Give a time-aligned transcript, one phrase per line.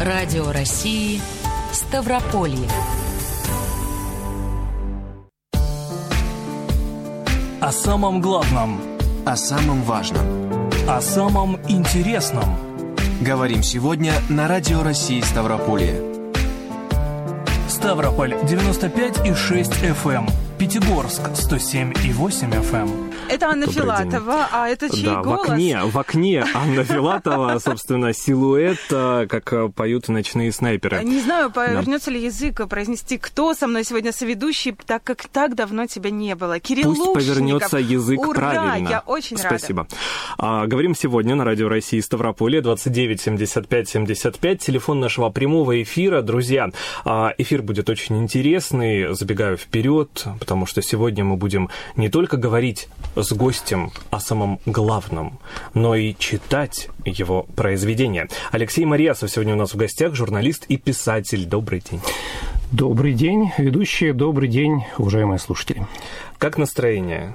[0.00, 1.20] Радио России
[1.72, 2.68] Ставрополье.
[7.60, 8.80] О самом главном.
[9.26, 10.60] О самом важном.
[10.86, 12.44] О самом интересном.
[13.22, 16.00] Говорим сегодня на Радио России Ставрополье.
[17.68, 20.47] Ставрополь 95,6 FM.
[20.58, 23.14] Пятигорск 107,8 FM.
[23.30, 24.46] Это Анна Добрый Филатова, день.
[24.52, 25.46] а это чей да, голос?
[25.48, 31.04] в окне, в окне Анна Филатова, собственно, силуэт, э, как э, поют ночные снайперы.
[31.04, 35.86] Не знаю, повернется ли язык произнести, кто со мной сегодня соведущий, так как так давно
[35.86, 36.58] тебя не было.
[36.58, 37.22] Кирилл Пусть Лушников.
[37.22, 38.88] повернется язык Ура, правильно.
[38.88, 39.58] я очень рада.
[39.58, 39.86] Спасибо.
[40.38, 44.58] А, говорим сегодня на Радио России Ставрополье 29 75 75.
[44.60, 46.22] Телефон нашего прямого эфира.
[46.22, 46.70] Друзья,
[47.04, 49.14] а, эфир будет очень интересный.
[49.14, 55.38] Забегаю вперед, потому что сегодня мы будем не только говорить с гостем о самом главном,
[55.74, 58.28] но и читать его произведения.
[58.50, 61.44] Алексей Мариасов сегодня у нас в гостях, журналист и писатель.
[61.44, 62.00] Добрый день.
[62.72, 65.86] Добрый день, ведущие, добрый день, уважаемые слушатели.
[66.38, 67.34] Как настроение?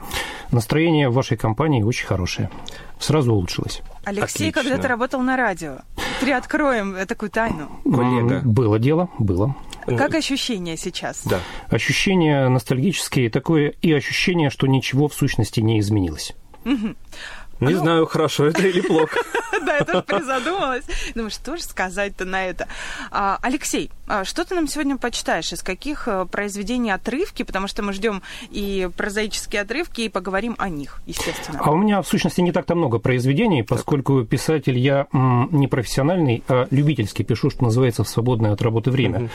[0.50, 2.50] Настроение в вашей компании очень хорошее.
[2.98, 3.84] Сразу улучшилось.
[4.06, 4.64] Алексей Отлично.
[4.64, 5.78] когда-то работал на радио.
[6.20, 7.70] Приоткроем такую тайну.
[7.84, 8.42] Коллега.
[8.44, 9.56] Было дело, было.
[9.86, 11.24] Как ощущения сейчас?
[11.26, 11.40] Да.
[11.70, 16.34] Ощущение ностальгические, такое и ощущение, что ничего в сущности не изменилось.
[17.60, 19.20] Не знаю, хорошо это или плохо.
[19.66, 20.84] Да, я тоже призадумалась.
[21.16, 22.68] Думаю, что же сказать-то на это?
[23.12, 25.54] А, Алексей, а что ты нам сегодня почитаешь?
[25.54, 27.44] Из каких э, произведений отрывки?
[27.44, 31.60] Потому что мы ждем и прозаические отрывки, и поговорим о них, естественно.
[31.64, 36.68] А у меня, в сущности, не так-то много произведений, поскольку писатель я не профессиональный, а
[36.70, 39.30] любительский пишу, что называется, в свободное от работы время.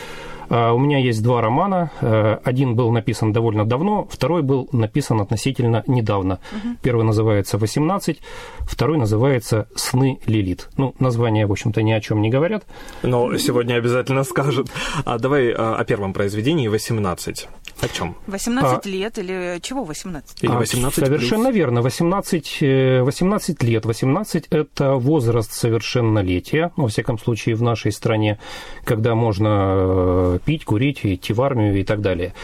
[0.49, 1.91] А, у меня есть два романа.
[2.01, 6.41] Э, Один был написан довольно давно, второй был написан относительно недавно.
[6.83, 8.19] Первый называется «18»,
[8.61, 10.69] второй называется «Сны Лилит».
[10.77, 12.65] Ну, названия, в общем-то, ни о чем не говорят.
[13.03, 14.69] Но сегодня обязательно скажут.
[15.05, 17.49] А давай а, о первом произведении 18.
[17.81, 18.17] О чем?
[18.27, 20.43] 18 А- лет или чего 18?
[20.43, 21.57] Или А, 18 Совершенно плюс?
[21.57, 21.83] верно.
[21.83, 23.85] 18, э, 18 лет.
[23.87, 28.39] 18– это возраст совершеннолетия, ну, во всяком случае, в нашей стране,
[28.85, 32.35] когда можно э, пить, курить, идти в армию и так далее.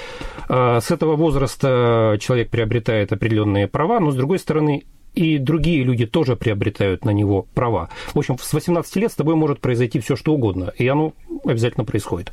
[0.49, 4.85] А С этого возраста человек приобретает определенные права, но, с другой стороны,
[5.15, 7.89] и другие люди тоже приобретают на него права.
[8.13, 11.13] В общем, с 18 лет с тобой может произойти все, что угодно, и оно
[11.45, 12.33] обязательно происходит.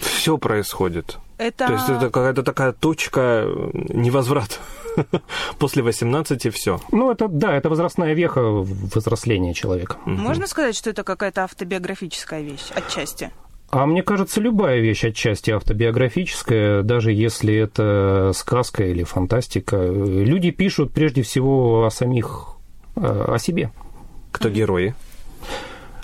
[0.00, 1.18] Все происходит.
[1.38, 1.66] Это...
[1.66, 4.56] То есть это какая-то такая точка э, невозврата.
[5.58, 6.80] После 18 все.
[6.92, 9.96] Ну, это, да, это возрастная веха взросления человека.
[10.06, 13.30] Можно сказать, что это какая-то автобиографическая вещь отчасти?
[13.70, 20.92] А мне кажется, любая вещь отчасти автобиографическая, даже если это сказка или фантастика, люди пишут
[20.92, 22.56] прежде всего о самих,
[22.96, 23.70] э, о себе.
[24.30, 24.94] Кто герои?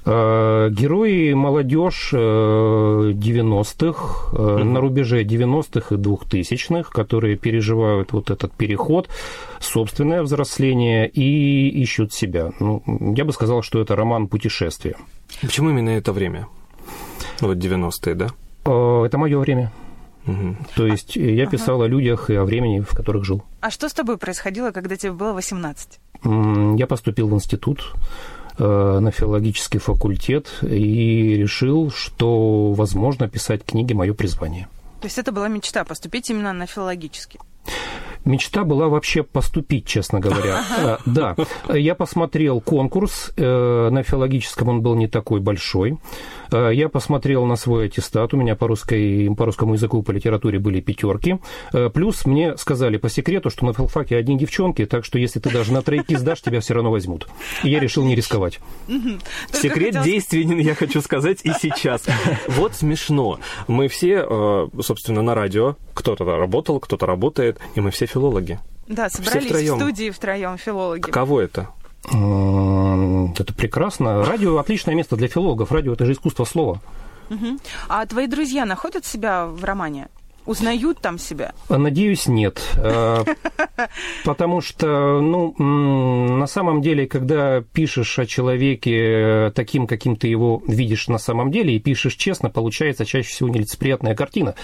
[0.05, 8.53] Э, Герои молодежь э, 90-х, э, на рубеже 90-х и 2000-х, которые переживают вот этот
[8.53, 9.09] переход,
[9.61, 12.50] собственное взросление и ищут себя.
[12.59, 12.83] Ну,
[13.17, 14.97] я бы сказал, что это роман путешествия.
[15.41, 16.49] Почему именно это время?
[17.41, 18.26] Вот 90-е, да?
[18.65, 19.70] Э, Это мое время.
[20.25, 20.56] Мгм.
[20.76, 23.43] То есть э, я писал о людях и о времени, в которых жил.
[23.60, 25.98] А что с тобой происходило, когда тебе было 18?
[26.25, 27.93] М, Я поступил в институт
[28.59, 34.69] э, на филологический факультет и решил, что, возможно, писать книги– мое призвание.
[35.00, 37.41] То есть это была мечта поступить именно на филологический?
[38.25, 40.62] Мечта была вообще поступить, честно говоря.
[40.83, 41.37] Э, Да,
[41.72, 45.99] я посмотрел конкурс, э, на филологическом он был не такой большой.
[46.50, 50.59] Э, Я посмотрел на свой аттестат, у меня по, русской, по русскому языку, по литературе
[50.59, 51.38] были пятерки.
[51.94, 55.72] Плюс мне сказали по секрету, что на филфаке одни девчонки, так что если ты даже
[55.72, 57.28] на тройки сдашь, тебя все равно возьмут.
[57.65, 58.61] И я решил не рисковать.
[59.53, 62.05] Секрет хотела- действенен, я хочу сказать, и сейчас.
[62.49, 63.38] Вот смешно.
[63.69, 68.61] Мы все, собственно, на радио, кто-то работал, кто-то работает, и мы все филологи.
[68.89, 71.03] Да, собрались в студии втроем филологи.
[71.03, 71.69] Каково это?
[72.05, 74.25] Это прекрасно.
[74.25, 75.71] Радио– отличное место для филологов.
[75.73, 76.81] Радио– это же искусство слова.
[77.88, 80.09] А твои друзья находят себя в романе?
[80.44, 81.53] Узнают там себя?
[81.69, 82.61] Надеюсь, нет.
[82.76, 83.25] Э,
[84.25, 90.61] Потому что, ну, на самом деле, когда пишешь о человеке э, таким, каким ты его
[90.67, 94.56] видишь на самом деле, и пишешь честно, получается чаще всего нелицеприятная картина.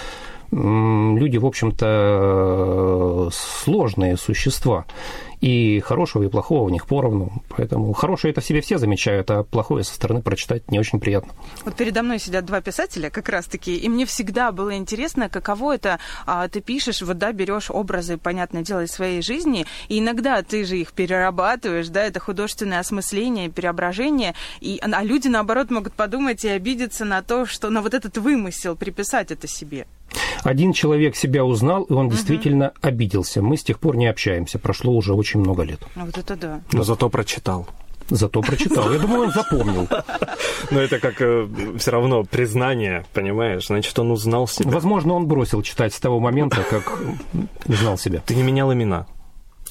[0.50, 4.86] Люди, в общем-то, сложные существа.
[5.40, 7.42] И хорошего, и плохого в них поровну.
[7.48, 11.32] Поэтому хорошее это в себе все замечают, а плохое со стороны прочитать не очень приятно.
[11.64, 15.98] Вот передо мной сидят два писателя как раз-таки, и мне всегда было интересно, каково это
[16.26, 20.64] а, ты пишешь, вот да, берешь образы, понятное дело, из своей жизни, и иногда ты
[20.64, 26.48] же их перерабатываешь, да, это художественное осмысление, преображение, и, а люди, наоборот, могут подумать и
[26.48, 29.86] обидеться на то, что на вот этот вымысел приписать это себе.
[30.42, 32.14] Один человек себя узнал, и он угу.
[32.14, 33.42] действительно обиделся.
[33.42, 34.58] Мы с тех пор не общаемся.
[34.58, 35.80] Прошло уже очень много лет.
[35.96, 36.60] А вот это да.
[36.72, 37.68] Но зато прочитал.
[38.10, 38.90] Зато прочитал.
[38.90, 39.86] Я думаю, он запомнил.
[40.70, 41.46] Но это как э,
[41.78, 43.66] все равно признание, понимаешь?
[43.66, 44.70] Значит, он узнал себя.
[44.70, 46.98] Возможно, он бросил читать с того момента, как
[47.66, 48.22] узнал себя.
[48.24, 49.06] Ты не менял имена?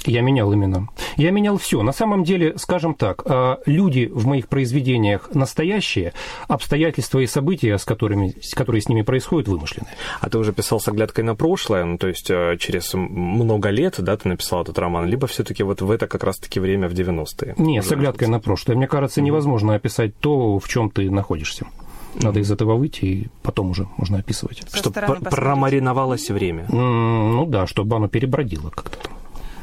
[0.08, 0.88] Я менял именно.
[1.18, 1.84] Я менял все.
[1.84, 6.14] На самом деле, скажем так, а, люди в моих произведениях настоящие,
[6.48, 9.94] обстоятельства и события, с которыми, которые с ними происходят, вымышленные.
[10.22, 13.96] А ты уже писал с оглядкой на прошлое, ну, то есть э, через много лет,
[13.98, 17.56] да, ты написал этот роман, либо все-таки вот в это как раз-таки время в 90-е?
[17.58, 18.78] Нет, с оглядкой на прошлое.
[18.78, 21.68] Мне кажется, невозможно описать то, в чем ты находишься.
[22.16, 24.64] Надо из этого выйти, и потом уже можно описывать.
[24.74, 26.66] Чтобы промариновалось время.
[26.70, 29.17] Ну да, чтобы оно перебродило как-то там.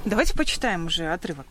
[0.04, 1.46] Давайте почитаем уже отрывок.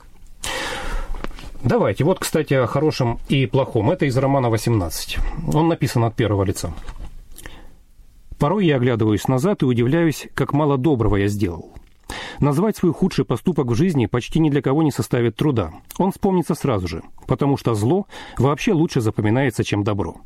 [1.64, 2.04] Давайте.
[2.04, 3.90] Вот, кстати, о хорошем и плохом.
[3.90, 5.20] Это из романа «18».
[5.54, 6.74] Он написан от первого лица.
[8.38, 11.72] Порой я оглядываюсь назад и удивляюсь, как мало доброго я сделал.
[12.40, 15.72] Назвать свой худший поступок в жизни почти ни для кого не составит труда.
[15.98, 18.08] Он вспомнится сразу же, потому что зло
[18.38, 20.18] вообще лучше запоминается, чем добро.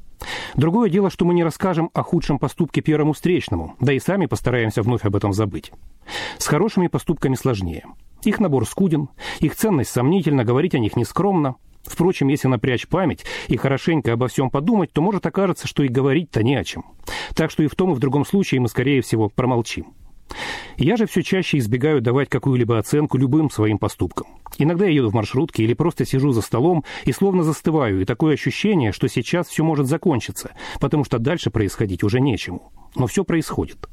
[0.55, 4.81] Другое дело, что мы не расскажем о худшем поступке первому встречному, да и сами постараемся
[4.81, 5.71] вновь об этом забыть.
[6.39, 7.85] С хорошими поступками сложнее.
[8.23, 9.09] Их набор скуден,
[9.39, 11.55] их ценность сомнительна, говорить о них нескромно.
[11.83, 16.43] Впрочем, если напрячь память и хорошенько обо всем подумать, то может окажется, что и говорить-то
[16.43, 16.85] не о чем.
[17.33, 19.93] Так что и в том, и в другом случае мы, скорее всего, промолчим.
[20.77, 24.27] Я же все чаще избегаю давать какую-либо оценку любым своим поступкам.
[24.57, 28.33] Иногда я еду в маршрутке или просто сижу за столом и словно застываю, и такое
[28.33, 32.71] ощущение, что сейчас все может закончиться, потому что дальше происходить уже нечему.
[32.95, 33.87] Но все происходит.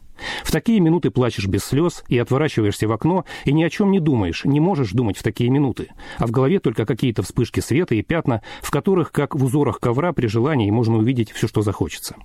[0.45, 4.01] В такие минуты плачешь без слез и отворачиваешься в окно, и ни о чем не
[4.01, 5.89] думаешь, не можешь думать в такие минуты.
[6.19, 10.13] А в голове только какие-то вспышки света и пятна, в которых, как в узорах ковра,
[10.13, 12.17] при желании можно увидеть все, что захочется.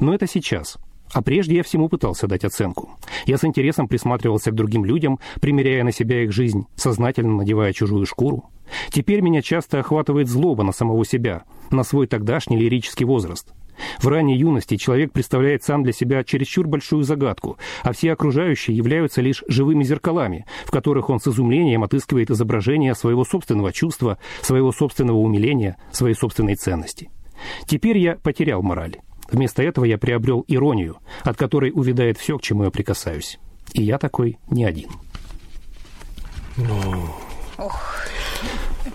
[0.00, 0.78] Но это сейчас.
[1.12, 2.98] А прежде я всему пытался дать оценку.
[3.26, 8.06] Я с интересом присматривался к другим людям, примеряя на себя их жизнь, сознательно надевая чужую
[8.06, 8.50] шкуру.
[8.90, 13.52] Теперь меня часто охватывает злоба на самого себя, на свой тогдашний лирический возраст.
[14.00, 19.20] В ранней юности человек представляет сам для себя чересчур большую загадку, а все окружающие являются
[19.20, 25.18] лишь живыми зеркалами, в которых он с изумлением отыскивает изображение своего собственного чувства, своего собственного
[25.18, 27.10] умиления, своей собственной ценности.
[27.66, 28.96] Теперь я потерял мораль.
[29.30, 33.38] Вместо этого я приобрел иронию, от которой увядает все, к чему я прикасаюсь.
[33.72, 34.90] И я такой не один.
[36.56, 37.10] Ну...
[37.58, 38.04] Ох.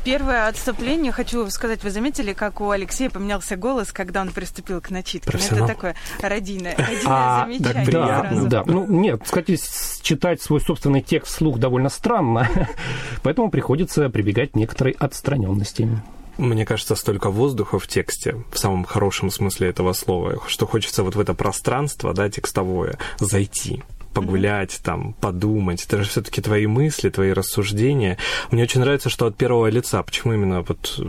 [0.04, 4.90] Первое отступление, хочу сказать, вы заметили, как у Алексея поменялся голос, когда он приступил к
[4.90, 5.38] начитке?
[5.52, 7.86] Ну, это такое родийное, родийное а, замечание.
[7.92, 8.48] Да, сразу.
[8.48, 8.64] да.
[8.66, 9.58] Ну, нет, кстати,
[10.02, 12.50] читать свой собственный текст вслух довольно странно,
[13.24, 15.90] поэтому приходится прибегать к некоторой отстраненности.
[16.38, 21.16] Мне кажется, столько воздуха в тексте, в самом хорошем смысле этого слова, что хочется вот
[21.16, 23.84] в это пространство, да, текстовое, зайти
[24.14, 24.84] погулять, mm-hmm.
[24.84, 25.86] там, подумать.
[25.86, 28.18] Это же все-таки твои мысли, твои рассуждения.
[28.52, 30.02] Мне очень нравится, что от первого лица.
[30.04, 31.00] Почему именно вот...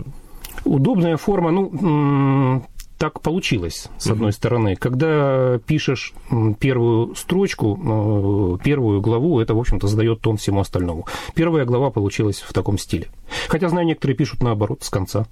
[0.64, 2.62] Удобная форма, ну,
[2.98, 4.12] так получилось, с mm-hmm.
[4.12, 4.76] одной стороны.
[4.76, 6.12] Когда пишешь
[6.58, 11.06] первую строчку, э, первую главу, это, в общем-то, задает тон всему остальному.
[11.34, 13.08] Первая глава получилась в таком стиле.
[13.48, 15.26] Хотя, знаю, некоторые пишут наоборот, с конца.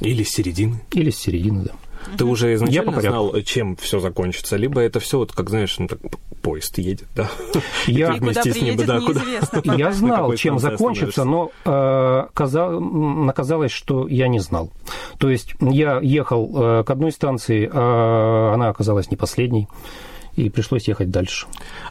[0.00, 0.80] Или с середины.
[0.92, 1.72] Или с середины, да.
[2.16, 5.98] Ты уже изначально знал, чем все закончится, либо это все вот как знаешь, ну так
[6.42, 7.28] поезд едет, да.
[7.86, 9.22] Я вместе с ним, да, куда.
[9.76, 14.70] Я знал, чем закончится, но э, оказалось, что я не знал.
[15.18, 19.68] То есть я ехал э, к одной станции, а она оказалась не последней
[20.38, 21.46] и пришлось ехать дальше.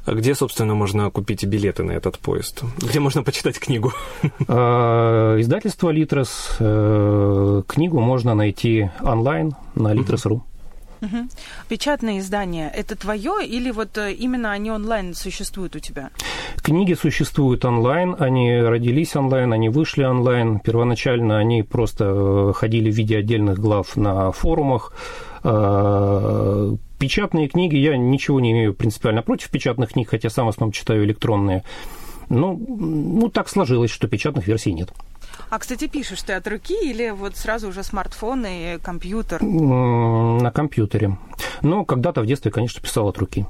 [0.06, 2.64] А где, собственно, можно купить билеты на этот поезд?
[2.78, 3.94] Где можно почитать книгу?
[4.50, 6.58] А, издательство «Литрес».
[6.60, 10.42] Э, книгу можно найти онлайн на litres.ru.
[11.02, 11.28] Угу.
[11.70, 16.10] Печатные издания это твое или вот э, именно они онлайн существуют у тебя?
[16.64, 20.60] Книги существуют онлайн, они родились онлайн, они вышли онлайн.
[20.60, 24.94] Первоначально они просто э, ходили в виде отдельных глав на форумах.
[25.44, 30.72] А, печатные книги, я ничего не имею принципиально против печатных книг, хотя сам в основном
[30.72, 31.64] читаю электронные.
[32.30, 34.92] Но ну, так сложилось, что печатных версий нет.
[35.50, 39.42] А, кстати, пишешь ты от руки или вот сразу уже смартфон и компьютер?
[39.42, 41.18] На компьютере.
[41.62, 43.46] Но когда-то в детстве, конечно, писал от руки.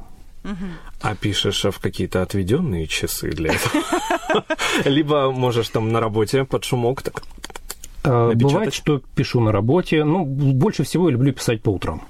[1.02, 4.46] А пишешь в какие-то отведенные часы для этого?
[4.86, 7.24] Либо можешь там на работе под шумок так
[8.10, 8.44] Напечатать?
[8.54, 10.04] Бывает, что пишу на работе.
[10.04, 12.02] Ну, больше всего я люблю писать по утрам.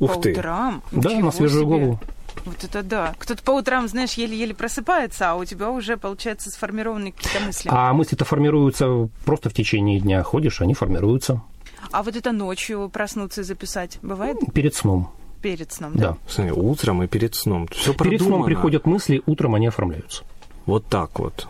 [0.00, 0.32] Ух по ты.
[0.32, 0.82] утрам?
[0.92, 1.70] Да, Ничего на свежую себе.
[1.78, 2.00] голову.
[2.44, 3.14] Вот это да.
[3.18, 7.68] Кто-то по утрам, знаешь, еле-еле просыпается, а у тебя уже, получается, сформированы какие-то мысли.
[7.72, 10.22] А мысли-то формируются просто в течение дня.
[10.22, 11.42] Ходишь, они формируются
[11.90, 15.10] А вот это ночью проснуться и записать бывает перед сном.
[15.42, 16.10] перед сном, Да.
[16.10, 16.16] да?
[16.28, 17.66] Смотри, утром и перед сном.
[17.72, 20.22] Все Перед сном приходят мысли, утром они оформляются.
[20.64, 21.48] Вот так вот.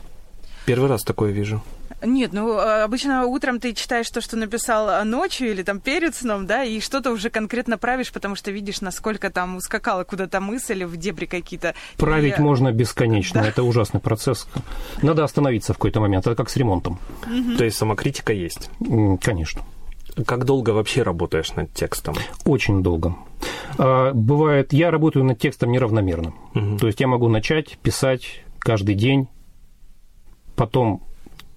[0.65, 1.63] Первый раз такое вижу.
[2.03, 6.15] Нет, ну а, обычно утром ты читаешь то, что написал а, ночью или там перед
[6.15, 10.85] сном, да, и что-то уже конкретно правишь, потому что видишь, насколько там ускакала куда-то мысль
[10.85, 11.75] в дебри какие-то.
[11.97, 13.43] Править И- можно бесконечно.
[13.43, 13.49] Да.
[13.49, 14.47] Это ужасный процесс.
[15.03, 16.27] Надо остановиться в какой-то момент.
[16.27, 16.99] Это как с ремонтом.
[17.57, 18.71] То есть самокритика есть.
[19.21, 19.63] Конечно.
[20.27, 22.17] Как долго вообще работаешь над текстом?
[22.45, 23.15] Очень долго.
[23.77, 26.33] А, Бывает, я работаю над текстом неравномерно.
[26.55, 26.79] Мгм.
[26.79, 29.29] То есть я могу начать писать каждый день,
[30.57, 31.03] потом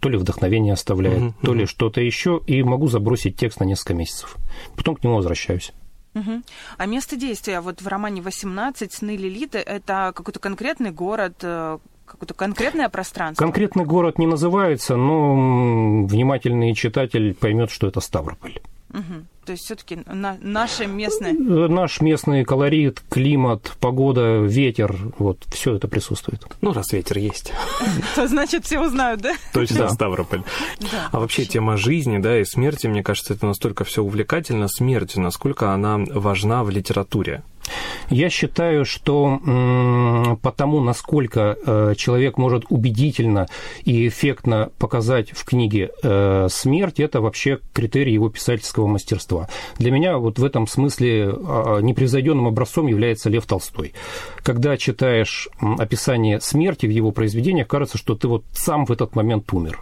[0.02, 1.68] то ли вдохновение оставляет, Мгм, то ли мгм.
[1.68, 4.36] что-то еще, и могу забросить текст на несколько месяцев.
[4.76, 5.72] Потом к нему возвращаюсь.
[6.14, 6.44] Мгм.
[6.78, 8.92] А место действия вот в романе «18.
[8.92, 13.42] Сны Лилиты» это какой-то конкретный город, э, какое-то конкретное пространство?
[13.46, 18.60] Конкретный город не называется, но внимательный читатель поймет, что это Ставрополь.
[18.92, 19.28] Мгм.
[19.46, 21.34] То есть все-таки наше местное.
[21.34, 26.46] Наш местный колорит, климат, погода, ветер, вот все это присутствует.
[26.62, 27.52] Ну, раз ветер есть.
[28.16, 29.34] То значит, все узнают, да?
[29.54, 29.90] Точно Да.
[29.90, 30.44] Ставрополь.
[30.80, 31.10] Да.
[31.12, 34.68] А вообще тема жизни, да, и смерти, мне кажется, это настолько все увлекательно.
[34.68, 37.44] Смерть, насколько она важна в литературе.
[38.10, 39.40] Я считаю, что
[40.42, 43.48] потому, насколько э, человек может убедительно
[43.84, 49.48] и эффектно показать в книге э, смерть, это вообще критерий его писательского мастерства.
[49.78, 53.94] Для меня вот в этом смысле э, непревзойденным образцом является Лев Толстой.
[54.44, 59.52] Когда читаешь описание смерти в его произведениях, кажется, что ты вот сам в этот момент
[59.54, 59.80] умер.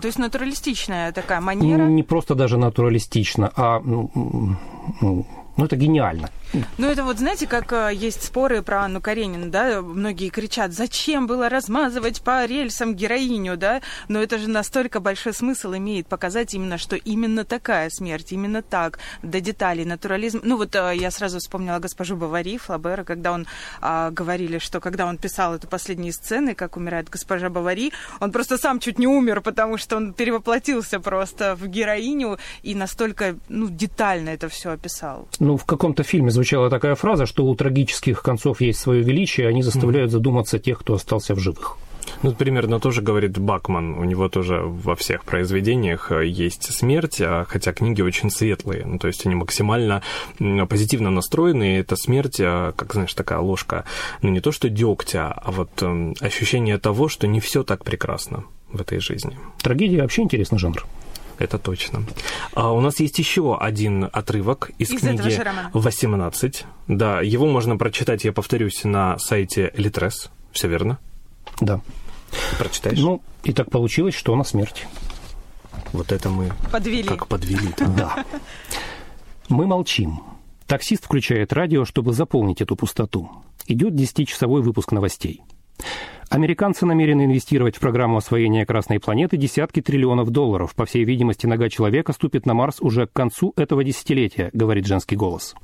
[0.00, 1.86] То есть натуралистичная такая манера.
[1.86, 4.58] Не просто даже натуралистично, а ну, м,
[5.00, 6.30] ну, это гениально.
[6.78, 11.26] Ну, это вот, знаете, как э, есть споры про Анну Каренину, да, многие кричат, зачем
[11.26, 16.78] было размазывать по рельсам героиню, да, но это же настолько большой смысл имеет показать именно,
[16.78, 20.40] что именно такая смерть, именно так, до деталей, натурализм.
[20.42, 23.46] Ну, вот э, я сразу вспомнила госпожу Бавари, Флабера, когда он
[23.80, 28.58] а, говорили, что когда он писал эту последние сцены, как умирает госпожа Бавари, он просто
[28.58, 34.30] сам чуть не умер, потому что он перевоплотился просто в героиню и настолько, ну, детально
[34.30, 35.28] это все описал.
[35.38, 39.62] Ну, в каком-то фильме звучала такая фраза, что у трагических концов есть свое величие, они
[39.62, 41.76] заставляют задуматься тех, кто остался в живых.
[42.22, 43.98] Ну, примерно тоже говорит Бакман.
[43.98, 48.86] У него тоже во всех произведениях э, есть смерть, а хотя книги очень светлые.
[48.86, 50.02] Ну, то есть они максимально
[50.68, 51.74] позитивно настроены.
[51.74, 53.84] И эта смерть, э, как, знаешь, такая ложка,
[54.22, 58.44] ну, не то что дегтя, а вот эм, ощущение того, что не все так прекрасно
[58.72, 59.38] в этой жизни.
[59.62, 60.86] Трагедия вообще интересный жанр.
[61.40, 62.04] Это точно.
[62.54, 65.70] А у нас есть еще один отрывок из, Из книги же романа.
[65.72, 66.64] «18».
[66.86, 70.30] Да, его можно прочитать, я повторюсь, на сайте Литрес.
[70.52, 70.98] Все верно?
[71.60, 71.80] Да.
[72.58, 72.98] Прочитаешь?
[72.98, 74.86] Ну, и так получилось, что на смерть.
[75.92, 77.04] вот это мы Подвели.
[77.08, 77.70] как подвели.
[77.78, 78.24] Да.
[79.48, 80.22] Мы молчим.
[80.66, 83.30] Таксист включает радио, чтобы заполнить эту пустоту.
[83.66, 85.42] Идет 10-часовой выпуск новостей.
[86.30, 90.76] Американцы намерены инвестировать в программу освоения Красной планеты десятки триллионов долларов.
[90.76, 95.16] По всей видимости, нога человека ступит на Марс уже к концу этого десятилетия, говорит женский
[95.16, 95.56] голос.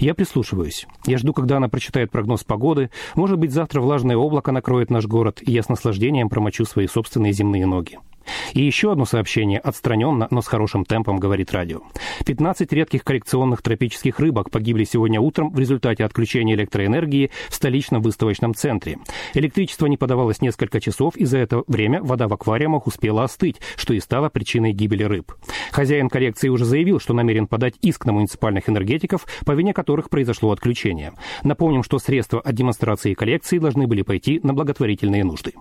[0.00, 0.88] Я прислушиваюсь.
[1.06, 2.90] Я жду, когда она прочитает прогноз погоды.
[3.14, 7.32] Может быть, завтра влажное облако накроет наш город, и я с наслаждением промочу свои собственные
[7.32, 8.00] земные ноги.
[8.54, 11.80] И еще одно сообщение, отстраненно, но с хорошим темпом, говорит радио.
[12.26, 18.54] 15 редких коллекционных тропических рыбок погибли сегодня утром в результате отключения электроэнергии в столичном выставочном
[18.54, 18.98] центре.
[19.34, 23.94] Электричество не подавалось несколько часов, и за это время вода в аквариумах успела остыть, что
[23.94, 25.32] и стало причиной гибели рыб.
[25.72, 30.52] Хозяин коллекции уже заявил, что намерен подать иск на муниципальных энергетиков, по вине которых произошло
[30.52, 31.12] отключение.
[31.42, 35.52] Напомним, что средства от демонстрации коллекции должны были пойти на благотворительные нужды.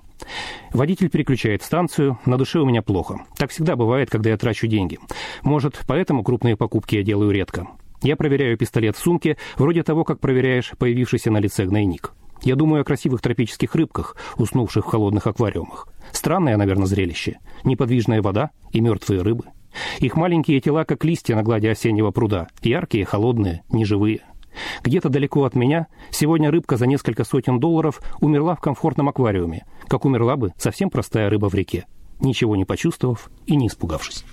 [0.73, 3.25] Водитель переключает станцию, на душе у меня плохо.
[3.37, 4.99] Так всегда бывает, когда я трачу деньги.
[5.43, 7.67] Может, поэтому крупные покупки я делаю редко.
[8.01, 12.13] Я проверяю пистолет в сумке, вроде того, как проверяешь появившийся на лице гнойник.
[12.43, 15.87] Я думаю о красивых тропических рыбках, уснувших в холодных аквариумах.
[16.11, 17.39] Странное, наверное, зрелище.
[17.63, 19.45] Неподвижная вода и мертвые рыбы.
[19.99, 22.47] Их маленькие тела, как листья на глади осеннего пруда.
[22.61, 24.21] Яркие, холодные, неживые.
[24.83, 30.05] Где-то далеко от меня сегодня рыбка за несколько сотен долларов умерла в комфортном аквариуме, как
[30.05, 31.85] умерла бы совсем простая рыба в реке,
[32.19, 34.23] ничего не почувствовав и не испугавшись.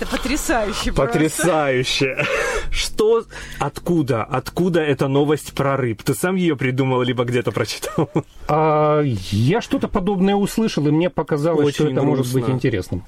[0.00, 1.12] Это потрясающе просто.
[1.18, 2.24] Потрясающе!
[2.70, 3.24] Что,
[3.58, 6.02] откуда, откуда эта новость про рыб?
[6.02, 8.08] Ты сам ее придумал, либо где-то прочитал?
[8.46, 12.08] А, я что-то подобное услышал, и мне показалось, Очень что это грустно.
[12.10, 13.04] может быть интересным.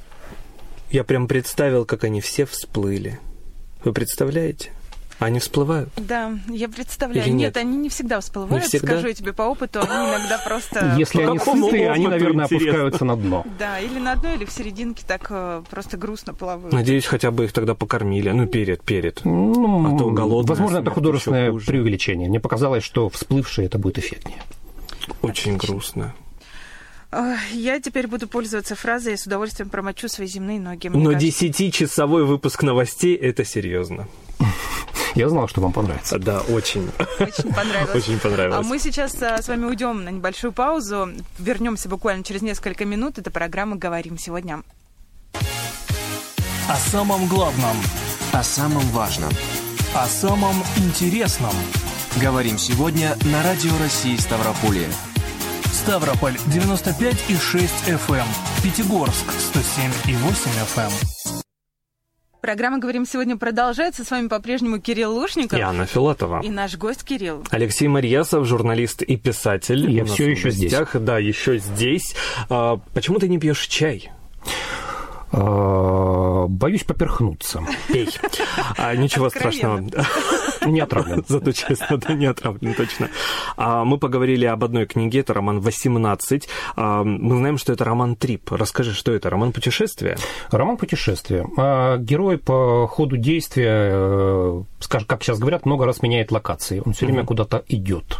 [0.91, 3.21] Я прям представил, как они все всплыли.
[3.85, 4.73] Вы представляете?
[5.21, 5.91] Они всплывают.
[5.97, 7.23] Да, я представляю.
[7.27, 7.55] Или нет?
[7.55, 7.57] нет?
[7.59, 8.93] они не всегда всплывают, Не всегда?
[8.93, 10.95] скажу я тебе по опыту, они иногда просто...
[10.99, 13.45] Если они сытые, они, наверное, опускаются на дно.
[13.59, 16.73] Да, или на одной, или в серединке так э, просто грустно плавают.
[16.73, 18.31] Надеюсь, хотя бы их тогда покормили.
[18.31, 19.23] Ну, перед, перед.
[19.27, 22.31] Ну, А то голодная возможно, это художественное преувеличение.
[22.31, 24.43] Мне показалось, что всплывшее это будет эффектнее.
[25.21, 26.15] Очень грустно.
[27.53, 30.89] Я теперь буду пользоваться фразой «я с удовольствием промочу свои земные ноги».
[30.89, 34.09] Мне Но кажется, 10-часовой выпуск новостей– это серьезно.
[35.15, 36.19] Я знал, что вам понравится.
[36.19, 36.91] Да, очень.
[37.19, 37.95] Очень понравилось.
[37.95, 38.67] Очень понравилось.
[38.67, 41.11] А мы сейчас а, с вами уйдем на небольшую паузу.
[41.39, 43.19] Вернемся буквально через несколько минут.
[43.19, 44.63] Это программа «Говорим сегодня».
[46.69, 47.77] О самом главном,
[48.33, 49.31] О самом важном.
[49.95, 51.53] о самом интересном.
[52.23, 54.87] Говорим сегодня на Радио России Ставрополье.
[55.73, 58.27] Ставрополь 95,6 FM.
[58.63, 60.13] Пятигорск 107,8
[60.77, 61.43] FM.
[62.41, 64.03] Программа «Говорим сегодня» продолжается.
[64.03, 65.59] С вами по-прежнему Кирилл Лушников.
[65.59, 66.41] И Анна Филатова.
[66.43, 67.45] И наш гость Кирилл.
[67.51, 69.91] Алексей Марьясов, журналист и писатель.
[69.91, 70.73] Я У нас всё в еще здесь.
[70.95, 72.15] Да, еще здесь.
[72.49, 74.11] А, почему ты не пьешь чай?
[75.33, 77.63] А, Боюсь поперхнуться.
[77.89, 78.09] Пей.
[78.79, 79.89] А, ничего Откровенно.
[79.89, 80.07] страшного.
[80.67, 81.25] Не отравлен.
[81.29, 83.09] Зато честно, да, не отравлен, точно.
[83.57, 86.49] А, мы поговорили об одной книге, это роман «18».
[86.77, 88.53] А, мы знаем, что это роман «Трип».
[88.53, 89.31] Расскажи, что это?
[89.31, 90.17] Роман путешествия?
[90.51, 91.47] Роман путешествия.
[91.57, 96.83] А Герой по ходу действия, э, скажем, как сейчас говорят, много раз меняет локации.
[96.85, 98.19] Он все время куда-то идет.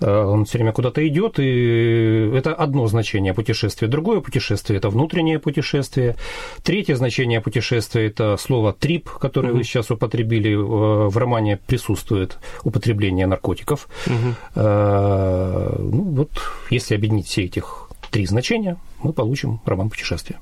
[0.00, 3.88] Э, Он все время куда-то идет, и это одно значение путешествия.
[3.88, 6.16] Другое путешествие– это внутреннее путешествие.
[6.62, 10.52] Третье значение путешествия– это слово «трип», которое вы сейчас употребили.
[10.52, 13.88] Э, В романе присутствует употребление наркотиков.
[14.54, 16.30] Э, Ну, вот,
[16.70, 20.38] если объединить все этих три значения, мы получим роман путешествия.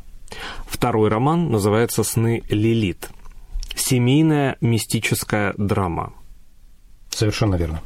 [0.66, 3.08] Второй роман называется «Сны Лилит».
[3.74, 6.12] Семейная мистическая драма.
[7.10, 7.80] Совершенно верно.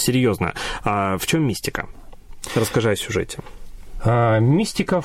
[0.00, 0.54] Серьезно.
[0.82, 1.88] А в чем мистика?
[2.54, 3.38] Расскажи о сюжете.
[4.02, 5.02] А, Мистика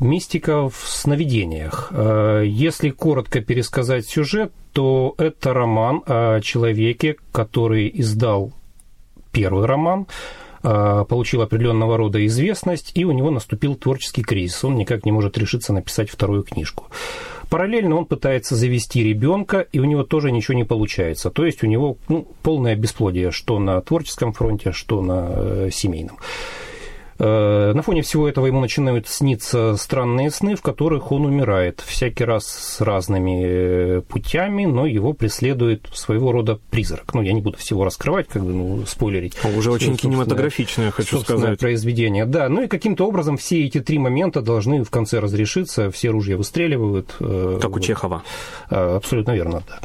[0.00, 1.88] мистика в сновидениях.
[1.90, 8.52] А, Если коротко пересказать сюжет, то это роман о человеке, который издал
[9.32, 10.06] первый роман,
[10.62, 14.64] а, получил определенного рода известность, и у него наступил творческий кризис.
[14.64, 16.86] Он никак не может решиться написать вторую книжку.
[17.50, 21.30] Параллельно он пытается завести ребенка, и у него тоже ничего не получается.
[21.30, 26.18] То есть у него ну, полное бесплодие, что на творческом фронте, что на э, семейном.
[27.18, 31.80] Э, На фоне всего этого ему начинают сниться странные сны, в которых он умирает.
[31.86, 37.14] Всякий раз с разными э, путями, но его преследует своего рода призрак.
[37.14, 39.36] Ну, я не буду всего раскрывать, как бы, ну, спойлерить.
[39.56, 41.58] Уже очень кинематографичное, хочу сказать.
[41.58, 42.26] произведение.
[42.26, 46.36] Да, ну и каким-то образом все эти три момента должны в конце разрешиться, все ружья
[46.36, 47.14] выстреливают.
[47.20, 47.82] э, Как у вот.
[47.82, 48.22] Чехова.
[48.70, 49.80] А, Абсолютно верно, да.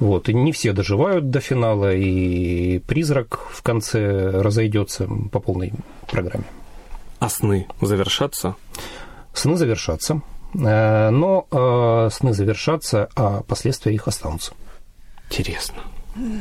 [0.00, 5.72] Вот, и не все доживают до финала, и призрак в конце разойдется по полной
[6.08, 6.44] программе.
[7.18, 8.54] А сны завершатся?
[9.32, 10.22] Сны завершатся,
[10.54, 14.52] э, но э, сны завершатся, а последствия их останутся.
[15.30, 15.82] Интересно.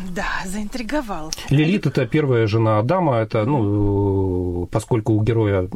[0.09, 1.31] Да, заинтриговал.
[1.49, 5.69] Лилит– это первая жена Адама, это, ну, поскольку у героя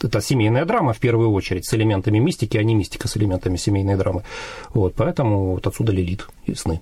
[0.00, 3.96] это семейная драма в первую очередь, с элементами мистики, а не мистика с элементами семейной
[3.96, 4.22] драмы.
[4.74, 6.80] Вот, поэтому вот отсюда Лилит и сны.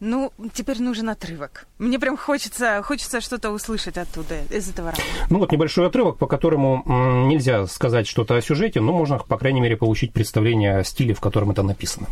[0.00, 1.66] Ну, теперь нужен отрывок.
[1.78, 5.26] Мне прям хочется, хочется что-то услышать оттуда, из этого романа.
[5.28, 6.82] Ну вот небольшой отрывок, по которому
[7.28, 11.20] нельзя сказать что-то о сюжете, но можно, по крайней мере, получить представление о стиле, в
[11.20, 12.06] котором это написано.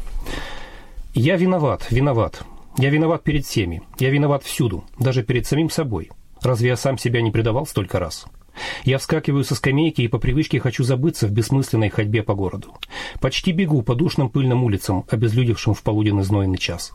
[1.15, 2.43] «Я виноват, виноват.
[2.77, 3.83] Я виноват перед всеми.
[3.99, 6.11] Я виноват всюду, даже перед самим собой.
[6.43, 8.27] Разве я сам себя не предавал столько раз?»
[8.85, 12.77] Я вскакиваю со скамейки и по привычке хочу забыться в бессмысленной ходьбе по городу.
[13.21, 16.93] Почти бегу по душным пыльным улицам, обезлюдевшим в полуденный знойный час.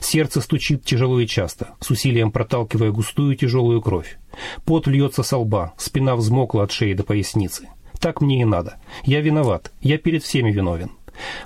[0.00, 4.18] Сердце стучит тяжело и часто, с усилием проталкивая густую тяжелую кровь.
[4.64, 7.68] Пот льется со лба, спина взмокла от шеи до поясницы.
[8.00, 8.78] Так мне и надо.
[9.04, 9.72] Я виноват.
[9.82, 10.90] Я перед всеми виновен.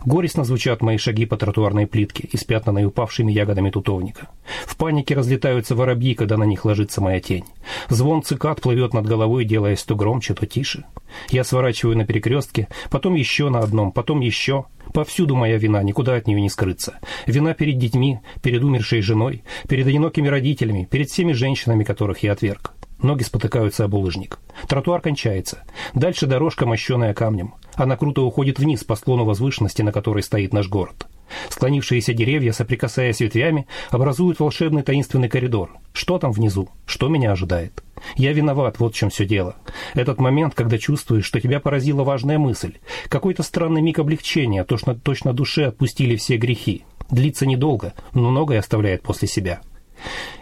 [0.04, 4.28] Горестно звучат мои шаги по тротуарной плитке, испятнанной упавшими ягодами тутовника.
[4.66, 7.44] В панике разлетаются воробьи, когда на них ложится моя тень.
[7.88, 10.84] Звон цикад плывет над головой, делаясь то громче, то тише.
[11.30, 14.66] Я сворачиваю на перекрестке, потом еще на одном, потом еще.
[14.92, 16.98] Повсюду моя вина, никуда от нее не скрыться.
[17.26, 22.74] Вина перед детьми, перед умершей женой, перед одинокими родителями, перед всеми женщинами, которых я отверг.
[23.02, 24.38] Ноги спотыкаются об булыжник.
[24.68, 25.64] Тротуар кончается.
[25.94, 27.54] Дальше дорожка, мощеная камнем.
[27.76, 31.06] Она круто уходит вниз по склону возвышенности, на которой стоит наш город.
[31.48, 35.72] Склонившиеся деревья, соприкасаясь ветвями, образуют волшебный таинственный коридор.
[35.92, 36.68] Что там внизу?
[36.86, 37.82] Что меня ожидает?
[38.16, 39.56] Я виноват, вот в чем все дело.
[39.94, 42.74] Этот момент, когда чувствуешь, что тебя поразила важная мысль,
[43.08, 46.84] какой-то странный миг облегчения, точно, точно душе отпустили все грехи.
[47.10, 49.60] Длится недолго, но многое оставляет после себя.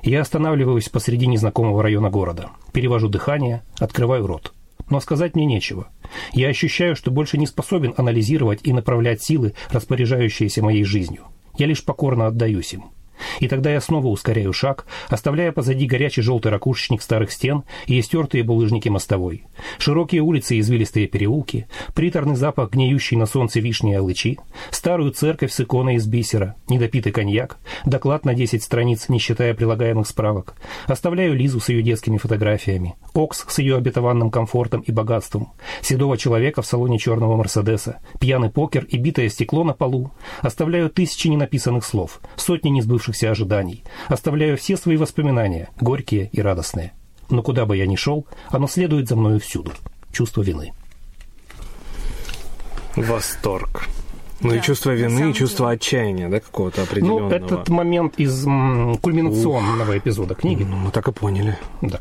[0.02, 4.52] Я останавливаюсь посреди незнакомого района города, перевожу дыхание, открываю рот.
[4.92, 5.88] Но сказать мне нечего.
[6.34, 11.22] Я ощущаю, что больше не способен анализировать и направлять силы, распоряжающиеся моей жизнью.
[11.56, 12.90] Я лишь покорно отдаюсь им.
[13.40, 18.42] И тогда я снова ускоряю шаг, оставляя позади горячий желтый ракушечник старых стен и истертые
[18.42, 19.44] булыжники мостовой.
[19.78, 24.38] Широкие улицы и извилистые переулки, приторный запах гниющей на солнце вишни и алычи,
[24.70, 30.06] старую церковь с иконой из бисера, недопитый коньяк, доклад на 10 страниц, не считая прилагаемых
[30.06, 30.54] справок.
[30.86, 36.62] Оставляю Лизу с ее детскими фотографиями, Окс с ее обетованным комфортом и богатством, седого человека
[36.62, 40.10] в салоне черного Мерседеса, пьяный покер и битое стекло на полу.
[40.40, 43.84] Оставляю тысячи ненаписанных слов, сотни несбывшихся ожиданий.
[44.08, 46.92] Оставляю все свои воспоминания, горькие и радостные.
[47.30, 49.72] Но куда бы я ни шел, оно следует за мною всюду.
[50.12, 50.72] Чувство вины.
[52.96, 53.88] Восторг.
[54.40, 55.76] Ну да, и чувство вины, и чувство деле.
[55.76, 57.28] отчаяния, да, какого-то определенного.
[57.28, 59.96] Ну, этот момент из м, кульминационного Ух.
[59.96, 60.64] эпизода книги.
[60.64, 61.56] Ну, мы так и поняли.
[61.80, 62.00] Да.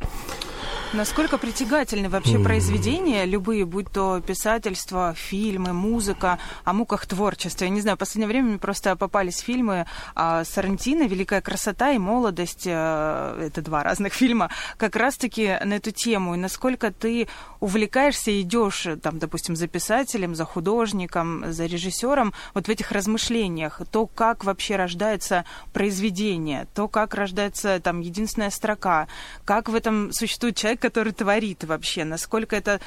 [0.93, 2.43] Насколько притягательны вообще mm.
[2.43, 7.63] произведения, любые, будь то писательство, фильмы, музыка, о муках творчества.
[7.63, 11.97] Я не знаю, в последнее время мне просто попались фильмы а, Сарантино «Великая красота» и
[11.97, 12.65] «Молодость».
[12.67, 14.49] А, это два разных фильма.
[14.75, 16.35] Как раз-таки на эту тему.
[16.35, 17.29] И насколько ты
[17.61, 23.79] увлекаешься и идешь, там, допустим, за писателем, за художником, за режиссером, вот в этих размышлениях,
[23.91, 29.07] то, как вообще рождается произведение, то, как рождается там единственная строка,
[29.45, 32.81] как в этом существует человек, который творит вообще, насколько это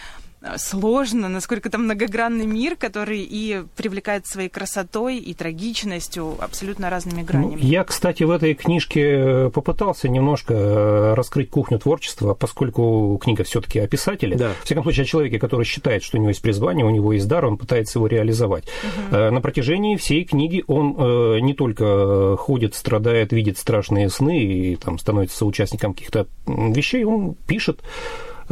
[0.56, 7.26] сложно, насколько это многогранный мир, который и привлекает своей красотой и трагичностью, абсолютно разными ну,
[7.26, 7.60] гранями.
[7.62, 13.44] Ну, я, кстати, в этой книжке э, попытался немножко э, раскрыть кухню творчества, поскольку книга
[13.44, 14.36] все-таки о писателе.
[14.36, 14.50] Да.
[14.60, 17.28] В всяком случае, о человеке, который считает, что у него есть призвание, у него есть
[17.28, 18.64] дар, он пытается его реализовать.
[19.10, 19.16] Угу.
[19.16, 20.94] На протяжении всей книги он
[21.40, 27.80] не только ходит, страдает, видит страшные сны и там становится участником каких-то вещей, он пишет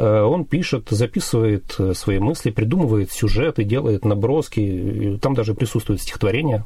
[0.00, 6.64] он пишет, записывает э, свои мысли, придумывает сюжеты, делает наброски, там даже присутствует стихотворение.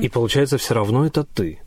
[0.00, 1.58] И получается, все равно это ты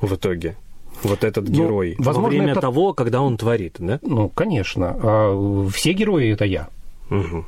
[0.00, 0.56] в итоге.
[1.02, 1.94] Вот этот ну, герой.
[1.98, 2.60] Возможно, во время это...
[2.60, 3.98] того, когда он творит, да?
[4.02, 4.96] Ну, конечно.
[5.02, 6.68] А все герои это я.
[7.10, 7.44] Угу.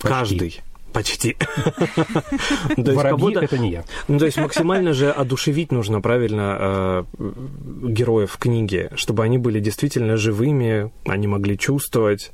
[0.00, 0.60] Каждый.
[0.92, 1.36] Почти.
[2.76, 3.84] Воробьи это не я.
[4.08, 7.24] Ну, то есть максимально же одушевить нужно, правильно, э,
[7.88, 12.32] героев в книге, чтобы они были действительно живыми, они могли чувствовать,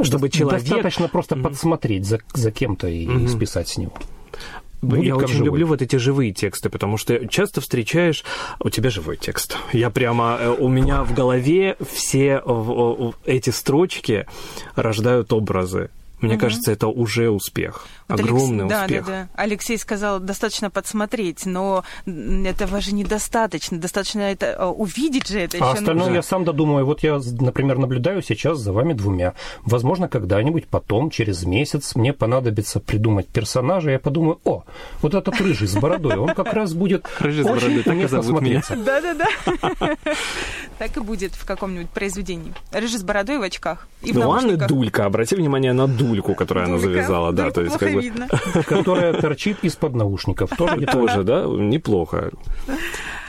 [0.00, 0.62] чтобы человек...
[0.62, 3.92] Достаточно просто подсмотреть за, за кем-то и списать с него.
[4.80, 5.46] Будет я очень живой.
[5.46, 8.24] люблю вот эти живые тексты, потому что часто встречаешь...
[8.60, 9.56] У тебя живой текст.
[9.72, 10.38] Я прямо...
[10.40, 12.42] Э, у меня в голове все
[13.24, 14.26] эти строчки
[14.76, 15.90] рождают образы.
[16.20, 16.40] Мне угу.
[16.40, 17.86] кажется, это уже успех.
[18.08, 18.82] Вот огромный Алекс...
[18.82, 19.06] успех.
[19.06, 19.28] Да, да, да.
[19.34, 23.78] Алексей сказал, достаточно подсмотреть, но этого же недостаточно.
[23.78, 25.58] Достаточно это а, увидеть же это.
[25.60, 26.14] А остальное нужно.
[26.16, 26.84] я сам додумаю.
[26.84, 29.34] Вот я, например, наблюдаю сейчас за вами двумя.
[29.62, 33.90] Возможно, когда-нибудь потом, через месяц, мне понадобится придумать персонажа.
[33.90, 34.64] Я подумаю, о,
[35.02, 38.06] вот этот рыжий с бородой, он как раз будет рыжий очень с бородой, так и
[38.06, 38.62] зовут меня.
[38.68, 39.96] Да-да-да.
[40.78, 42.54] Так и будет в каком-нибудь произведении.
[42.70, 43.88] Рыжий с бородой в очках.
[44.00, 47.32] И ну, Анна Дулька, обрати внимание на Дульку, которую она завязала.
[47.32, 48.00] Да, то есть как бы...
[48.00, 48.28] видно.
[48.66, 50.50] Которая торчит из-под наушников.
[50.56, 51.44] Тоже, тоже да?
[51.44, 52.30] Неплохо.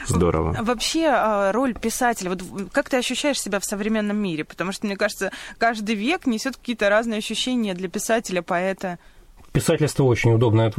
[0.06, 0.56] Здорово.
[0.60, 4.44] Вообще а, роль писателя, вот как ты ощущаешь себя в современном мире?
[4.44, 8.98] Потому что, мне кажется, каждый век несет какие-то разные ощущения для писателя, поэта.
[9.52, 10.70] Писательство очень удобный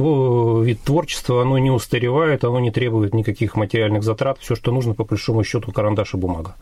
[0.64, 5.04] вид творчества, оно не устаревает, оно не требует никаких материальных затрат, все, что нужно, по
[5.04, 6.56] большому счету, карандаш и бумага.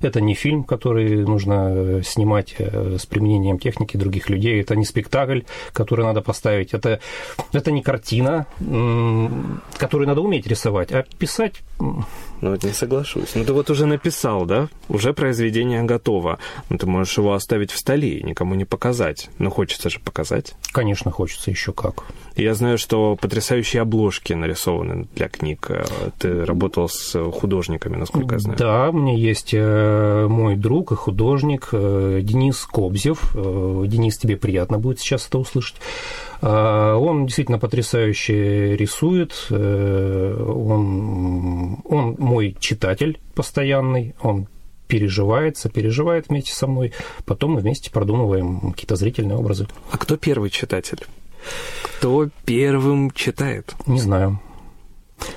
[0.00, 4.60] Это не фильм, который нужно э, снимать э, с применением техники других людей.
[4.60, 5.40] Это не спектакль,
[5.72, 6.74] который надо поставить.
[6.74, 7.00] Это,
[7.52, 8.46] это не картина,
[9.78, 11.62] которую надо уметь рисовать, а писать
[12.40, 13.34] ну, вот не соглашусь.
[13.34, 14.68] Ну, ты вот уже написал, да?
[14.88, 16.38] Уже произведение готово.
[16.68, 19.30] Ну, ты можешь его оставить в столе и никому не показать.
[19.38, 20.54] Но хочется же показать.
[20.72, 22.04] Конечно, хочется еще как.
[22.36, 25.70] Я знаю, что потрясающие обложки нарисованы для книг.
[26.18, 28.58] Ты работал с художниками, насколько я знаю.
[28.58, 33.34] Да, у меня есть э, мой друг и художник э, Денис Кобзев.
[33.34, 35.76] Э, Денис, тебе приятно будет сейчас это услышать.
[36.42, 39.46] Он действительно потрясающе рисует.
[39.50, 41.05] Э, он,
[41.96, 44.14] он мой читатель постоянный.
[44.20, 44.48] Он
[44.88, 46.92] переживается, переживает вместе со мной.
[47.24, 49.66] Потом мы вместе продумываем какие-то зрительные образы.
[49.90, 51.04] А кто первый читатель?
[51.98, 53.74] Кто первым читает?
[53.86, 54.40] Не знаю.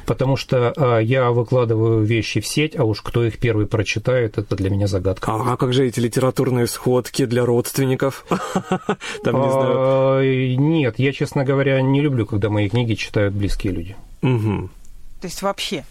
[0.05, 4.55] Потому что а, я выкладываю вещи в сеть, а уж кто их первый прочитает, это
[4.55, 5.31] для меня загадка.
[5.33, 8.25] А как же эти литературные сходки для родственников?
[9.23, 9.75] Там, не знаю.
[9.77, 13.95] А, Нет, я, честно говоря, не люблю, когда мои книги читают близкие люди.
[14.21, 15.85] То есть вообще.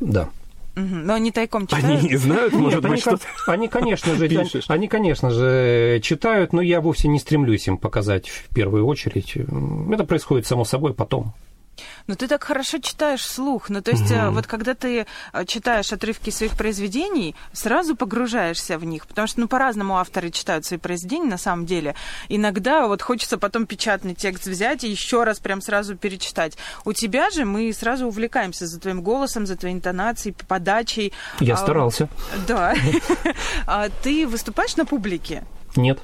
[0.00, 0.28] Да.
[0.76, 1.84] Но они тайком читают.
[2.00, 3.24] Они не знают, может Нет, они, быть, что-то...
[3.44, 7.76] кон- они, конечно же, они, они, конечно же, читают, но я вовсе не стремлюсь им
[7.76, 9.36] показать в первую очередь.
[9.36, 11.34] Это происходит само собой потом.
[12.06, 13.70] Ну, ты так хорошо читаешь вслух.
[13.70, 18.84] Ну, то есть, э, вот когда ты э, читаешь отрывки своих произведений, сразу погружаешься в
[18.84, 19.06] них.
[19.06, 21.94] Потому что, ну, по-разному авторы читают свои произведения, на самом деле.
[22.28, 26.56] Иногда вот хочется потом печатный текст взять и еще раз прям сразу перечитать.
[26.84, 31.12] У тебя же мы сразу увлекаемся за твоим голосом, за твоей интонацией, подачей.
[31.40, 32.08] Я А, старался.
[32.46, 32.74] Да.
[33.66, 35.44] А Ты выступаешь на публике?
[35.76, 35.98] Нет,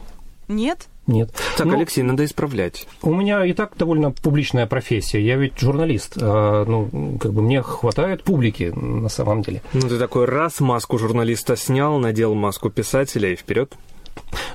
[0.48, 0.86] Нет?
[1.07, 1.31] Нет.
[1.57, 2.87] Так, Ну, Алексей, надо исправлять.
[3.03, 5.21] У меня и так довольно публичная профессия.
[5.21, 6.16] Я ведь журналист.
[6.21, 9.62] А, Ну, как бы мне хватает публики на самом деле.
[9.73, 13.75] Ну, ты такой раз маску журналиста снял, надел маску писателя и вперед.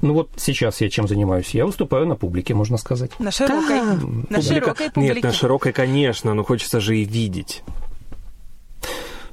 [0.02, 1.52] Ну вот сейчас я чем занимаюсь?
[1.54, 3.12] Я выступаю на публике, можно сказать.
[3.20, 3.82] На широкой,
[4.30, 5.14] на широкой публике.
[5.16, 7.62] Нет, на широкой, конечно, но хочется же и видеть.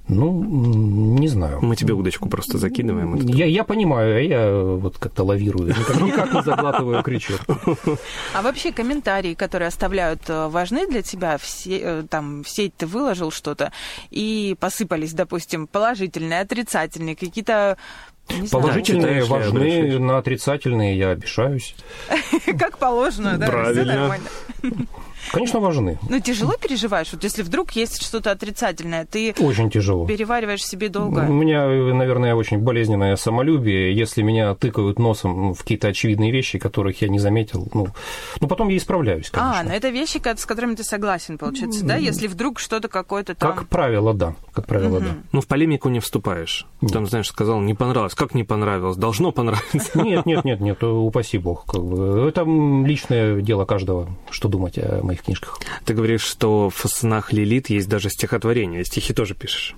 [0.09, 0.43] Ну,
[1.19, 1.61] не знаю.
[1.61, 3.15] Мы тебе удочку просто закидываем.
[3.27, 5.69] Я, я понимаю, а я вот как-то лавирую.
[5.69, 7.41] Никак, никак не заглатываю крючок.
[8.35, 11.37] А вообще комментарии, которые оставляют, э, важны для тебя?
[11.37, 13.73] Все, э, там, в сеть ты выложил что-то,
[14.11, 17.77] и посыпались, допустим, положительные, отрицательные, какие-то...
[18.31, 21.75] не знаю, Положительные ли, важны, на отрицательные я обижаюсь.
[22.59, 24.19] как положено, да, Правильно.
[25.33, 25.99] Конечно, важны.
[26.09, 27.13] Ну, тяжело переживаешь?
[27.13, 30.07] Вот если вдруг есть что-то отрицательное, ты Очень тяжело.
[30.07, 31.21] перевариваешь себе долго.
[31.21, 33.95] У меня, наверное, очень болезненное самолюбие.
[33.95, 37.89] Если меня тыкают носом в какие-то очевидные вещи, которых я не заметил, ну,
[38.41, 39.61] ну потом я исправляюсь, конечно.
[39.61, 41.97] А, ну это вещи, с которыми ты согласен, получается, да?
[41.97, 43.55] Если вдруг что-то какое-то там...
[43.55, 44.35] Как правило, да.
[44.53, 45.17] Как правило, да.
[45.33, 46.67] Ну, в полемику не вступаешь.
[46.93, 48.15] Там, знаешь, сказал, не понравилось.
[48.15, 48.97] Как не понравилось?
[48.97, 50.01] Должно понравиться.
[50.03, 51.65] Нет, нет, нет, нет, упаси бог.
[51.69, 55.59] Это личное дело каждого, что думать о моих книжках.
[55.85, 58.85] Ты говоришь, что в снах Лилит есть даже стихотворение.
[58.85, 59.75] Стихи тоже пишешь.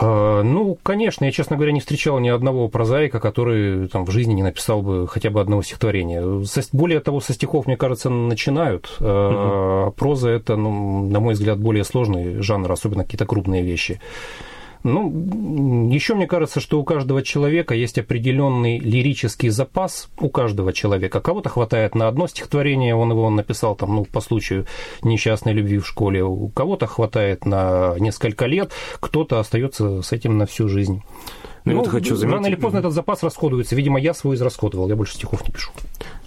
[0.00, 4.32] А, Ну, конечно, я, честно говоря, не встречал ни одного прозаика, который там в жизни
[4.34, 6.44] не написал бы хотя бы одного стихотворения.
[6.44, 8.94] Со- более того, со стихов, мне кажется, начинают.
[9.00, 14.00] А Проза это, ну, на мой взгляд, более сложный жанр, особенно какие-то крупные вещи.
[14.92, 21.20] Ну, еще мне кажется, что у каждого человека есть определенный лирический запас, у каждого человека.
[21.20, 24.66] Кого-то хватает на одно стихотворение, он его написал там, ну, по случаю
[25.02, 30.46] несчастной любви в школе, у кого-то хватает на несколько лет, кто-то остается с этим на
[30.46, 31.02] всю жизнь.
[31.64, 33.76] Ну, я вот хочу рано заметить- или поздно этот запас расходуется.
[33.76, 35.70] Видимо, я свой израсходовал, я больше стихов не пишу.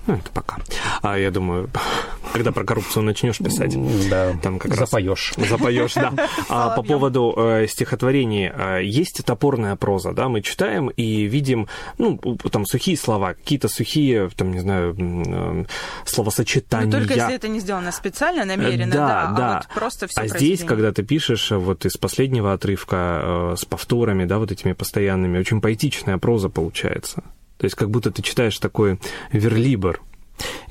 [0.07, 0.57] Ну, это пока.
[1.01, 1.69] А я думаю,
[2.33, 3.75] когда про коррупцию начнешь писать,
[4.09, 4.89] Да, там как раз...
[4.89, 5.33] запоешь.
[5.49, 6.13] Запоешь, да.
[6.49, 12.17] А по поводу э, стихотворений, э, есть топорная проза, да, мы читаем и видим, ну,
[12.51, 15.65] там сухие слова, какие-то сухие, там, не знаю, э,
[16.05, 16.87] словосочетания.
[16.87, 19.51] Ну, только если это не сделано специально, намеренно, да, да, да.
[19.51, 23.55] а вот просто все А здесь, когда ты пишешь э, вот из последнего отрывка э,
[23.57, 27.23] с повторами, да, вот этими постоянными, очень поэтичная проза получается.
[27.61, 28.97] То есть как будто ты читаешь такой
[29.31, 30.01] верлибр.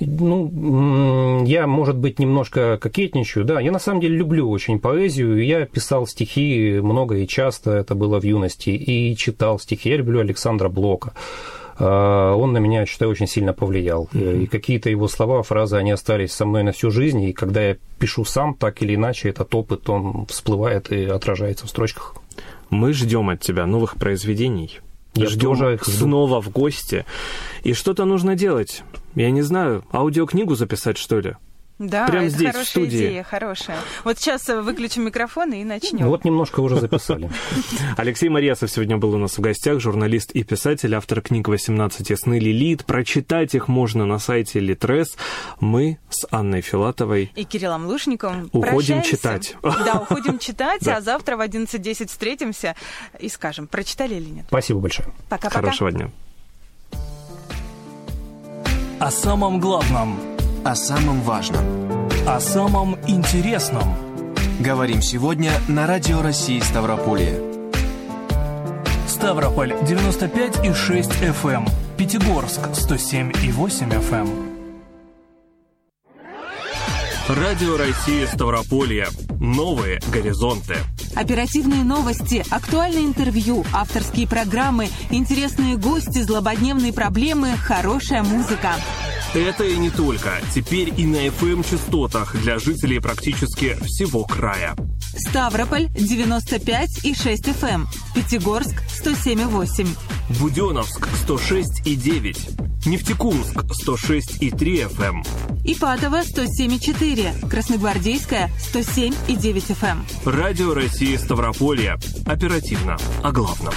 [0.01, 3.45] Ну, я, может быть, немножко кокетничаю.
[3.45, 5.41] Да, я на самом деле люблю очень поэзию.
[5.45, 9.91] Я писал стихи много и часто, это было в юности, и читал стихи.
[9.91, 11.13] Я люблю Александра Блока.
[11.79, 14.09] А, Он на меня, считаю, очень сильно повлиял.
[14.13, 17.23] И какие-то его слова, фразы, они остались со мной на всю жизнь.
[17.23, 21.71] И когда я пишу сам, так или иначе, этот опыт, он всплывает и отражается в
[21.71, 22.17] строчках.
[22.69, 24.81] Мы ждем от тебя новых произведений.
[25.15, 27.05] Я ждем тоже их снова в гости.
[27.63, 28.83] И что-то нужно делать.
[29.15, 31.37] Я не знаю, аудиокнигу записать, что ли?
[31.81, 32.97] Да, Прямо это здесь, в хорошая студии.
[32.99, 33.79] идея, хорошая.
[34.05, 36.07] Вот сейчас э, выключим микрофон и начнем.
[36.09, 37.31] Вот немножко уже записали.
[37.97, 42.39] Алексей Моресов сегодня был у нас в гостях, журналист и писатель, автор книг «18 сны
[42.39, 42.85] Лилит».
[42.85, 45.17] Прочитать их можно на сайте Литрес.
[45.59, 49.11] Мы с Анной Филатовой И Кириллом Лушниковым Уходим прощаемся.
[49.11, 49.57] читать.
[49.63, 52.77] Да, уходим читать, а завтра в 11.10 встретимся
[53.19, 54.45] и скажем, прочитали или нет.
[54.49, 55.09] Спасибо большое.
[55.31, 55.61] Пока-пока.
[55.63, 56.11] хорошего дня.
[58.99, 60.21] О самом главном,
[60.65, 61.65] О самом важном.
[62.27, 63.97] о самом интересном.
[64.61, 67.41] Говорим сегодня на Радио России Ставрополье.
[69.09, 71.11] Ставрополь 95,6
[71.43, 71.69] FM.
[71.97, 74.51] Пятигорск 107,8 FM.
[77.29, 79.09] Радио России Ставрополье.
[79.41, 80.77] Новые горизонты.
[81.17, 88.75] Оперативные новости, актуальное интервью, авторские программы, интересные гости, злободневные проблемы, хорошая музыка.
[89.35, 90.41] Это и не только.
[90.53, 94.75] Теперь и на FM-частотах для жителей практически всего края.
[95.17, 97.87] Ставрополь 95 и 6 FM.
[98.13, 99.87] Пятигорск 107 и 8.
[100.41, 102.87] Буденновск 106 и 9.
[102.87, 105.23] Нефтекумск 106 и 3 FM.
[105.65, 107.35] Ипатово 107 и 4.
[107.49, 109.99] Красногвардейская 107 и 9 FM.
[110.25, 111.99] Радио России Ставрополье.
[112.27, 113.75] Оперативно о главном.